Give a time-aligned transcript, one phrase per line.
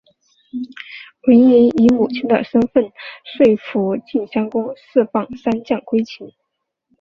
[1.27, 2.91] 文嬴以母亲的身分
[3.23, 6.31] 说服晋襄公释放三将归秦。